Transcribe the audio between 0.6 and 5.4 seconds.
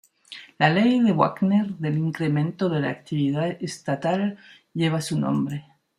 ley de Wagner del incremento de la actividad estatal lleva su